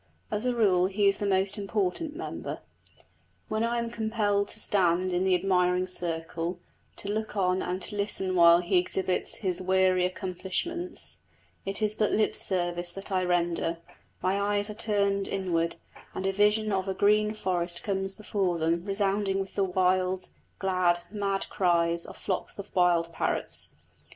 As 0.31 0.45
a 0.45 0.55
rule 0.55 0.87
he 0.87 1.07
is 1.07 1.19
the 1.19 1.27
most 1.27 1.59
important 1.59 2.15
member. 2.15 2.61
When 3.49 3.63
I 3.63 3.77
am 3.77 3.91
compelled 3.91 4.47
to 4.47 4.59
stand 4.59 5.13
in 5.13 5.25
the 5.25 5.35
admiring 5.35 5.85
circle, 5.85 6.57
to 6.95 7.07
look 7.07 7.37
on 7.37 7.61
and 7.61 7.79
to 7.83 7.95
listen 7.95 8.35
while 8.35 8.61
he 8.61 8.79
exhibits 8.79 9.35
his 9.35 9.61
weary 9.61 10.03
accomplishments, 10.03 11.19
it 11.67 11.83
is 11.83 11.93
but 11.93 12.09
lip 12.11 12.35
service 12.35 12.91
that 12.93 13.11
I 13.11 13.23
render: 13.23 13.77
my 14.23 14.41
eyes 14.41 14.71
are 14.71 14.73
turned 14.73 15.27
inward, 15.27 15.75
and 16.15 16.25
a 16.25 16.33
vision 16.33 16.71
of 16.71 16.87
a 16.87 16.95
green 16.95 17.35
forest 17.35 17.83
comes 17.83 18.15
before 18.15 18.57
them 18.57 18.83
resounding 18.83 19.39
with 19.39 19.53
the 19.53 19.63
wild, 19.63 20.29
glad, 20.57 21.03
mad 21.11 21.45
cries 21.51 22.07
of 22.07 22.17
flocks 22.17 22.57
of 22.57 22.75
wild 22.75 23.13
parrots. 23.13 23.75